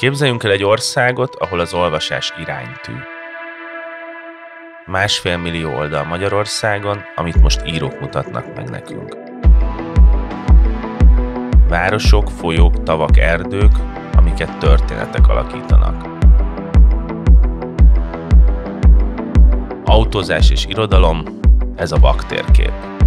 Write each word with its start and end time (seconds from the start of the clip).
Képzeljünk 0.00 0.44
el 0.44 0.50
egy 0.50 0.62
országot, 0.62 1.34
ahol 1.34 1.60
az 1.60 1.74
olvasás 1.74 2.32
iránytű. 2.40 2.92
Másfél 4.86 5.36
millió 5.36 5.76
oldal 5.76 6.04
Magyarországon, 6.04 7.02
amit 7.14 7.40
most 7.40 7.66
írók 7.66 8.00
mutatnak 8.00 8.54
meg 8.56 8.70
nekünk. 8.70 9.16
Városok, 11.68 12.30
folyók, 12.30 12.82
tavak, 12.82 13.16
erdők, 13.16 13.72
amiket 14.16 14.58
történetek 14.58 15.28
alakítanak. 15.28 16.08
Autózás 19.84 20.50
és 20.50 20.66
irodalom, 20.66 21.22
ez 21.76 21.92
a 21.92 21.98
baktérkép. 21.98 22.99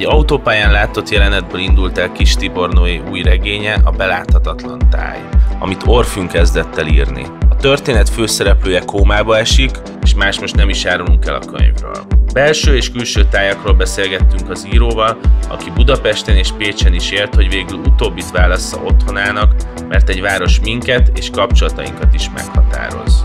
Egy 0.00 0.06
autópályán 0.06 0.72
látott 0.72 1.08
jelenetből 1.08 1.60
indult 1.60 1.98
el 1.98 2.12
Kis 2.12 2.34
Tibornói 2.34 3.00
új 3.10 3.22
regénye, 3.22 3.80
a 3.84 3.90
Beláthatatlan 3.90 4.78
táj, 4.90 5.18
amit 5.58 5.82
Orfűn 5.86 6.28
kezdett 6.28 6.76
el 6.76 6.86
írni. 6.86 7.26
A 7.50 7.56
történet 7.56 8.08
főszereplője 8.08 8.80
kómába 8.84 9.38
esik, 9.38 9.70
és 10.02 10.14
más 10.14 10.40
most 10.40 10.56
nem 10.56 10.68
is 10.68 10.84
árulunk 10.84 11.26
el 11.26 11.34
a 11.34 11.52
könyvről. 11.52 12.06
Belső 12.32 12.76
és 12.76 12.90
külső 12.90 13.24
tájakról 13.30 13.74
beszélgettünk 13.74 14.50
az 14.50 14.66
íróval, 14.72 15.18
aki 15.48 15.70
Budapesten 15.70 16.36
és 16.36 16.52
Pécsen 16.58 16.94
is 16.94 17.10
élt, 17.10 17.34
hogy 17.34 17.48
végül 17.48 17.78
utóbbit 17.78 18.30
válassza 18.30 18.80
otthonának, 18.84 19.54
mert 19.88 20.08
egy 20.08 20.20
város 20.20 20.60
minket 20.60 21.10
és 21.14 21.30
kapcsolatainkat 21.30 22.14
is 22.14 22.30
meghatároz. 22.34 23.19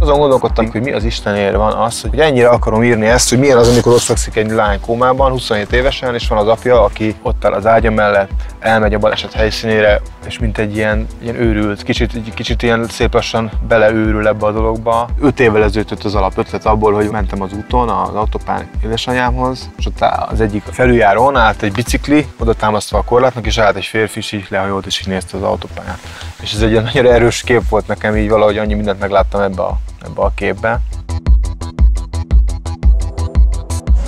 Azon 0.00 0.18
gondolkodtam, 0.18 0.70
hogy 0.70 0.82
mi 0.82 0.92
az 0.92 1.04
Istenért 1.04 1.54
van 1.54 1.72
az, 1.72 2.00
hogy 2.00 2.18
ennyire 2.18 2.48
akarom 2.48 2.82
írni 2.82 3.06
ezt, 3.06 3.28
hogy 3.28 3.38
milyen 3.38 3.58
az, 3.58 3.68
amikor 3.68 3.92
ott 3.92 4.00
fekszik 4.00 4.36
egy 4.36 4.50
lány 4.50 4.80
kómában, 4.80 5.30
27 5.30 5.72
évesen, 5.72 6.14
és 6.14 6.28
van 6.28 6.38
az 6.38 6.48
apja, 6.48 6.82
aki 6.82 7.14
ott 7.22 7.44
áll 7.44 7.52
az 7.52 7.66
ágya 7.66 7.90
mellett, 7.90 8.30
elmegy 8.58 8.94
a 8.94 8.98
baleset 8.98 9.32
helyszínére, 9.32 10.00
és 10.26 10.38
mint 10.38 10.58
egy 10.58 10.76
ilyen, 10.76 11.06
ilyen 11.22 11.34
őrült, 11.34 11.82
kicsit, 11.82 12.34
kicsit 12.34 12.62
ilyen 12.62 12.86
szép 12.88 13.14
lassan 13.14 13.50
beleőrül 13.68 14.28
ebbe 14.28 14.46
a 14.46 14.52
dologba. 14.52 15.08
5 15.20 15.40
évvel 15.40 15.62
ezelőtt 15.62 16.04
az 16.04 16.14
alapötlet 16.14 16.66
abból, 16.66 16.92
hogy 16.92 17.10
mentem 17.10 17.42
az 17.42 17.52
úton 17.52 17.88
az 17.88 18.14
autópán 18.14 18.68
édesanyámhoz, 18.84 19.70
és 19.78 19.86
ott 19.86 20.04
az 20.28 20.40
egyik 20.40 20.62
felüljáron 20.70 21.36
állt 21.36 21.62
egy 21.62 21.72
bicikli, 21.72 22.26
oda 22.38 22.54
támasztva 22.54 22.98
a 22.98 23.04
korlátnak, 23.04 23.46
és 23.46 23.58
állt 23.58 23.76
egy 23.76 23.84
férfi, 23.84 24.18
és 24.18 24.32
így 24.32 24.46
lehajolt, 24.48 24.86
és 24.86 25.00
így 25.00 25.08
nézte 25.08 25.36
az 25.36 25.42
autópályát. 25.42 25.98
És 26.42 26.52
ez 26.52 26.60
egy 26.62 26.82
nagyon 26.82 27.06
erős 27.06 27.42
kép 27.42 27.68
volt 27.68 27.86
nekem, 27.86 28.16
így 28.16 28.28
valahogy 28.28 28.58
annyi 28.58 28.74
mindent 28.74 29.00
megláttam 29.00 29.40
ebbe 29.40 29.62
a 29.62 29.78
ebbe 30.06 30.22
a 30.22 30.32
képbe. 30.34 30.80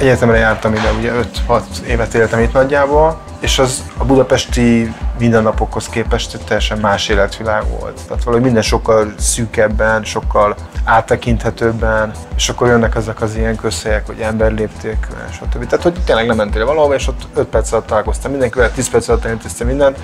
Egyetemre 0.00 0.36
jártam 0.36 0.74
ide, 0.74 0.92
ugye 0.98 1.12
5-6 1.48 1.62
évet 1.86 2.14
éltem 2.14 2.41
itt 2.41 2.52
nagyjából, 2.52 3.18
és 3.41 3.58
az 3.58 3.84
a 3.96 4.04
budapesti 4.04 4.94
mindennapokhoz 5.19 5.88
képest 5.88 6.38
teljesen 6.44 6.78
más 6.78 7.08
életvilág 7.08 7.64
volt. 7.80 8.00
Tehát 8.06 8.24
valahogy 8.24 8.44
minden 8.44 8.62
sokkal 8.62 9.12
szűkebben, 9.19 10.04
sokkal 10.04 10.56
áttekinthetőbben, 10.84 12.12
és 12.36 12.48
akkor 12.48 12.69
jönnek 12.69 12.94
ezek 12.94 13.20
az 13.20 13.36
ilyen 13.36 13.56
közhelyek, 13.56 14.06
hogy 14.06 14.20
emberlépték, 14.20 15.06
stb. 15.32 15.66
Tehát, 15.66 15.82
hogy 15.82 16.00
tényleg 16.04 16.26
nem 16.26 16.36
mentél 16.36 16.66
valahova, 16.66 16.94
és 16.94 17.08
ott 17.08 17.26
5 17.34 17.46
perc 17.46 17.72
alatt 17.72 17.86
találkoztam 17.86 18.30
mindenkivel, 18.30 18.72
10 18.72 18.91
perc 18.91 19.08
alatt 19.08 19.24
elintéztem 19.24 19.66
mindent, 19.66 19.98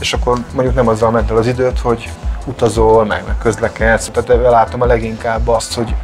és 0.00 0.12
akkor 0.12 0.38
mondjuk 0.52 0.74
nem 0.74 0.88
azzal 0.88 1.10
ment 1.10 1.30
el 1.30 1.36
az 1.36 1.46
időt, 1.46 1.78
hogy 1.78 2.10
utazol, 2.46 3.04
meg, 3.04 3.22
meg 3.26 3.38
közlekedsz. 3.38 4.10
Tehát 4.12 4.50
látom 4.50 4.82
a 4.82 4.86
leginkább 4.86 5.48
azt, 5.48 5.74
hogy 5.74 5.94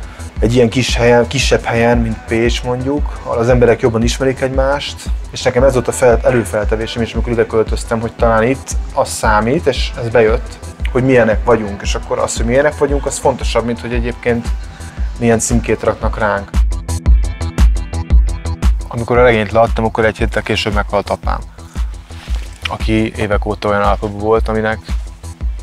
egy 0.43 0.55
ilyen 0.55 0.69
kis 0.69 0.97
helyen, 0.97 1.27
kisebb 1.27 1.63
helyen, 1.63 1.99
mint 1.99 2.25
Pécs 2.27 2.63
mondjuk, 2.63 3.19
ahol 3.23 3.39
az 3.39 3.49
emberek 3.49 3.81
jobban 3.81 4.03
ismerik 4.03 4.41
egymást, 4.41 5.03
és 5.31 5.43
nekem 5.43 5.63
ez 5.63 5.73
volt 5.73 5.89
a 5.89 5.93
fel, 5.93 6.21
előfeltevésem 6.23 7.03
is, 7.03 7.13
amikor 7.13 7.33
ide 7.33 7.47
költöztem, 7.47 8.01
hogy 8.01 8.13
talán 8.13 8.43
itt 8.43 8.71
az 8.95 9.09
számít, 9.09 9.67
és 9.67 9.91
ez 9.99 10.09
bejött, 10.09 10.59
hogy 10.93 11.05
milyenek 11.05 11.45
vagyunk, 11.45 11.83
és 11.83 11.95
akkor 11.95 12.19
az, 12.19 12.37
hogy 12.37 12.47
milyenek 12.47 12.79
vagyunk, 12.79 13.07
az 13.07 13.19
fontosabb, 13.19 13.65
mint 13.65 13.81
hogy 13.81 13.93
egyébként 13.93 14.49
milyen 15.19 15.39
címkét 15.39 15.83
raknak 15.83 16.19
ránk. 16.19 16.51
Amikor 18.89 19.19
a 19.19 19.23
regényt 19.23 19.53
leadtam, 19.53 19.85
akkor 19.85 20.05
egy 20.05 20.19
héttel 20.19 20.43
később 20.43 20.75
meghalt 20.75 21.11
apám, 21.11 21.39
aki 22.69 23.13
évek 23.17 23.47
óta 23.47 23.69
olyan 23.69 23.83
állapotban 23.83 24.21
volt, 24.21 24.49
aminek 24.49 24.79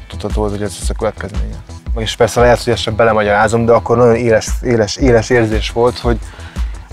tudható 0.10 0.42
hogy 0.42 0.62
ez 0.62 0.78
lesz 0.80 0.90
a 0.90 0.94
következménye. 0.94 1.56
És 1.98 2.16
persze 2.16 2.40
lehet, 2.40 2.64
hogy 2.64 2.74
ezt 2.74 2.82
sem 2.82 2.96
belemagyarázom, 2.96 3.66
de 3.66 3.72
akkor 3.72 3.98
nagyon 3.98 4.16
éles, 4.16 4.48
éles, 4.62 4.96
éles 4.96 5.30
érzés 5.30 5.72
volt, 5.72 5.98
hogy 5.98 6.20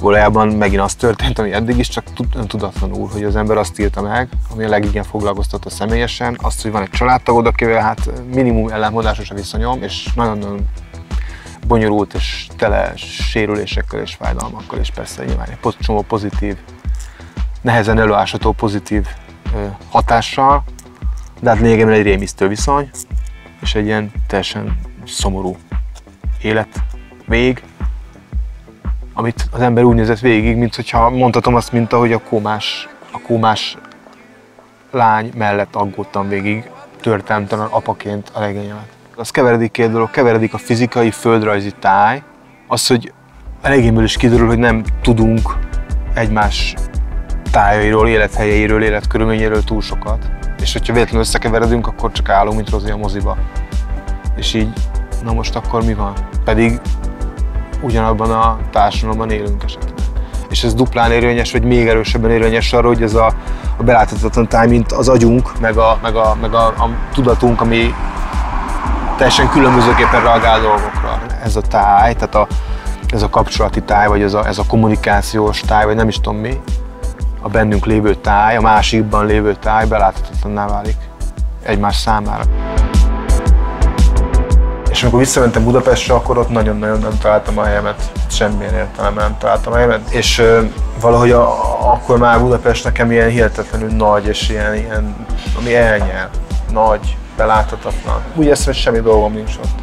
valójában 0.01 0.49
megint 0.49 0.81
az 0.81 0.95
történt, 0.95 1.39
ami 1.39 1.53
eddig 1.53 1.79
is, 1.79 1.89
csak 1.89 2.05
tudatlanul, 2.47 3.09
hogy 3.13 3.25
az 3.25 3.37
ember 3.37 3.57
azt 3.57 3.79
írta 3.79 4.03
meg, 4.03 4.29
ami 4.53 4.65
a 4.65 4.69
legigén 4.69 5.03
foglalkoztatta 5.03 5.71
személyesen, 5.71 6.39
azt, 6.43 6.63
hogy 6.63 6.71
van 6.71 6.83
egy 6.83 6.91
családtagod, 6.91 7.47
akivel 7.47 7.81
hát 7.81 8.11
minimum 8.35 8.69
ellenmondásos 8.69 9.31
a 9.31 9.35
viszonyom, 9.35 9.83
és 9.83 10.09
nagyon-nagyon 10.15 10.69
bonyolult 11.67 12.15
és 12.15 12.47
tele 12.57 12.93
sérülésekkel 12.97 14.01
és 14.01 14.15
fájdalmakkal, 14.15 14.79
és 14.79 14.91
persze 14.91 15.25
nyilván 15.25 15.49
egy 15.49 15.75
csomó 15.81 16.03
pozitív, 16.03 16.57
nehezen 17.61 17.99
előásható 17.99 18.53
pozitív 18.53 19.07
hatással, 19.91 20.65
de 21.41 21.51
hát 21.51 21.61
lényegében 21.61 21.93
egy 21.93 22.03
rémisztő 22.03 22.49
viszony, 22.49 22.91
és 23.61 23.75
egy 23.75 23.87
ilyen 23.87 24.13
teljesen 24.27 24.79
szomorú 25.07 25.57
élet 26.43 26.83
vég, 27.27 27.63
amit 29.15 29.49
az 29.51 29.61
ember 29.61 29.85
úgy 29.85 29.95
nézett 29.95 30.19
végig, 30.19 30.57
mint 30.57 30.75
hogyha 30.75 31.11
mondhatom 31.11 31.55
azt, 31.55 31.73
mint 31.73 31.93
ahogy 31.93 32.13
a 32.13 32.19
kómás, 32.19 32.89
a 33.11 33.21
kómás 33.21 33.77
lány 34.91 35.33
mellett 35.37 35.75
aggódtam 35.75 36.29
végig, 36.29 36.71
történelmtelen 37.01 37.67
apaként 37.67 38.31
a 38.33 38.41
regényemet. 38.41 38.89
Az 39.17 39.31
keveredik 39.31 39.71
két 39.71 39.91
dolog, 39.91 40.11
keveredik 40.11 40.55
a 40.55 40.59
fizikai, 40.59 41.11
földrajzi 41.11 41.71
táj, 41.71 42.23
az, 42.67 42.87
hogy 42.87 43.13
a 43.63 43.69
regényből 43.69 44.05
is 44.05 44.17
kiderül, 44.17 44.47
hogy 44.47 44.59
nem 44.59 44.85
tudunk 45.03 45.57
egymás 46.15 46.75
tájairól, 47.51 48.09
élethelyeiről, 48.09 48.83
életkörülményéről 48.83 49.65
túl 49.65 49.81
sokat. 49.81 50.36
És 50.67 50.73
hogyha 50.73 50.93
véletlenül 50.93 51.23
összekeveredünk, 51.23 51.87
akkor 51.87 52.13
csak 52.13 52.29
állunk, 52.29 52.57
mint 52.57 52.71
Rozi 52.71 52.91
a 52.91 52.97
moziba. 52.97 53.37
És 54.37 54.55
így, 54.55 54.73
na 55.25 55.33
most 55.33 55.57
akkor 55.57 55.85
mi 55.85 55.95
van? 55.95 56.13
Pedig 56.45 56.81
ugyanabban 57.83 58.31
a 58.31 58.59
társadalomban 58.71 59.31
élünk 59.31 59.63
esetleg. 59.63 59.93
És 60.51 60.65
ez 60.65 60.75
duplán 60.75 61.13
érvényes, 61.13 61.53
vagy 61.53 61.63
még 61.63 61.89
erősebben 61.89 62.31
érvényes 62.31 62.73
arra, 62.73 62.87
hogy 62.87 63.03
ez 63.03 63.15
a, 63.15 63.33
a 63.77 63.83
beláthatatlan 63.83 64.49
táj, 64.49 64.67
mint 64.67 64.93
az 64.93 65.09
agyunk, 65.09 65.61
meg 65.61 65.77
a, 65.77 65.99
meg 66.03 66.17
a, 66.17 66.37
meg 66.41 66.55
a, 66.55 66.67
a 66.67 66.91
tudatunk, 67.13 67.61
ami 67.61 67.95
teljesen 69.17 69.49
különbözőképpen 69.49 70.23
reagál 70.23 70.61
dolgokra. 70.61 71.21
Ez 71.43 71.57
a 71.57 71.61
táj, 71.61 72.15
tehát 72.15 72.35
a, 72.35 72.47
ez 73.09 73.23
a 73.23 73.31
kapcsolati 73.31 73.83
táj, 73.83 74.07
vagy 74.07 74.23
ez 74.23 74.35
a, 74.35 74.47
ez 74.47 74.59
a 74.59 74.65
kommunikációs 74.69 75.61
táj, 75.61 75.85
vagy 75.85 75.97
nem 75.97 76.09
is 76.09 76.17
tudom 76.17 76.37
mi, 76.37 76.61
a 77.47 77.49
bennünk 77.49 77.85
lévő 77.85 78.15
táj, 78.15 78.57
a 78.57 78.61
másikban 78.61 79.27
lévő 79.27 79.55
táj 79.55 79.87
beláthatatlanná 79.87 80.67
válik 80.67 80.97
egymás 81.63 81.97
számára. 81.97 82.43
És 84.91 85.03
amikor 85.03 85.19
visszamentem 85.19 85.65
Budapestre, 85.65 86.15
akkor 86.15 86.39
ott 86.39 86.49
nagyon-nagyon 86.49 86.99
nem 86.99 87.19
találtam 87.19 87.59
a 87.59 87.65
helyemet, 87.65 88.11
semmilyen 88.31 88.75
értelemben 88.75 89.25
nem 89.25 89.39
találtam 89.39 89.73
a 89.73 89.77
helyemet, 89.77 90.11
és 90.11 90.39
ö, 90.39 90.61
valahogy 91.01 91.31
a, 91.31 91.49
akkor 91.93 92.19
már 92.19 92.41
Budapest 92.41 92.85
nekem 92.85 93.11
ilyen 93.11 93.29
hihetetlenül 93.29 93.91
nagy, 93.91 94.27
és 94.27 94.49
ilyen, 94.49 94.75
ilyen 94.75 95.27
ami 95.59 95.75
elnyel, 95.77 96.31
nagy, 96.73 97.17
beláthatatlan. 97.37 98.23
Úgy 98.35 98.47
érzem, 98.47 98.65
hogy 98.65 98.75
semmi 98.75 99.01
dolgom 99.01 99.33
nincs 99.33 99.57
ott. 99.57 99.79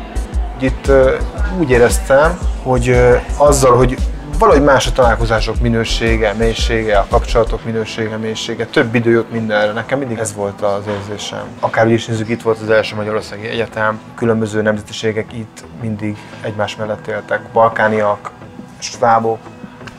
Itt 0.60 0.88
ö, 0.88 1.16
úgy 1.60 1.70
éreztem, 1.70 2.40
hogy 2.64 2.90
ö, 2.90 3.16
azzal, 3.38 3.78
hogy 3.78 3.98
valahogy 4.44 4.66
más 4.66 4.88
a 4.88 4.92
találkozások 4.92 5.60
minősége, 5.60 6.34
mélysége, 6.34 6.98
a 6.98 7.06
kapcsolatok 7.10 7.66
minősége, 7.66 8.18
mélysége, 8.18 8.66
több 8.66 8.96
idő 8.96 9.12
jött 9.12 9.32
mindenre. 9.32 9.72
Nekem 9.72 10.00
mindig 10.00 10.18
ez 10.18 10.34
volt 10.34 10.62
az 10.62 10.84
érzésem. 10.88 11.44
Akár 11.60 11.92
is 11.92 12.06
nézzük, 12.06 12.30
itt 12.30 12.42
volt 12.42 12.60
az 12.60 12.70
első 12.70 12.96
Magyarországi 12.96 13.48
Egyetem, 13.48 14.00
különböző 14.16 14.62
nemzetiségek 14.62 15.34
itt 15.34 15.64
mindig 15.82 16.18
egymás 16.42 16.76
mellett 16.76 17.08
éltek. 17.08 17.42
Balkániak, 17.54 18.32
svábok, 18.80 19.40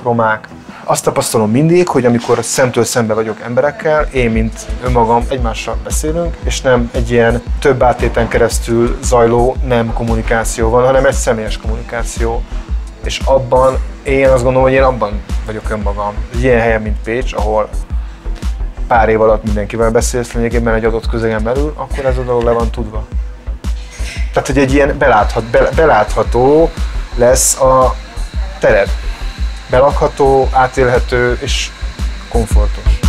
romák, 0.02 0.48
azt 0.84 1.04
tapasztalom 1.04 1.50
mindig, 1.50 1.88
hogy 1.88 2.04
amikor 2.04 2.38
szemtől 2.42 2.84
szembe 2.84 3.14
vagyok 3.14 3.40
emberekkel, 3.40 4.08
én, 4.12 4.30
mint 4.30 4.66
önmagam, 4.84 5.24
egymással 5.28 5.76
beszélünk, 5.84 6.36
és 6.42 6.60
nem 6.60 6.90
egy 6.92 7.10
ilyen 7.10 7.42
több 7.60 7.82
áttéten 7.82 8.28
keresztül 8.28 8.98
zajló 9.02 9.56
nem 9.66 9.92
kommunikáció 9.92 10.70
van, 10.70 10.84
hanem 10.84 11.04
egy 11.04 11.12
személyes 11.12 11.56
kommunikáció. 11.58 12.42
És 13.04 13.20
abban 13.24 13.78
én 14.02 14.28
azt 14.28 14.42
gondolom, 14.42 14.62
hogy 14.62 14.72
én 14.72 14.82
abban 14.82 15.22
vagyok 15.46 15.70
önmagam. 15.70 16.14
Egy 16.34 16.42
ilyen 16.42 16.60
helyen, 16.60 16.82
mint 16.82 16.96
Pécs, 17.04 17.32
ahol 17.32 17.68
pár 18.86 19.08
év 19.08 19.20
alatt 19.20 19.44
mindenkivel 19.44 19.90
beszélsz, 19.90 20.32
lényegében 20.32 20.74
egy 20.74 20.84
adott 20.84 21.08
közegen 21.08 21.42
belül, 21.42 21.72
akkor 21.76 22.04
ez 22.04 22.18
a 22.18 22.22
dolog 22.22 22.42
le 22.42 22.50
van 22.50 22.70
tudva. 22.70 23.06
Tehát, 24.32 24.48
hogy 24.48 24.58
egy 24.58 24.72
ilyen 24.72 24.98
beláthat, 24.98 25.44
be, 25.44 25.68
belátható 25.74 26.70
lesz 27.14 27.60
a 27.60 27.94
tered. 28.58 28.88
Belakható, 29.70 30.48
átélhető 30.52 31.38
és 31.40 31.70
komfortos. 32.28 33.03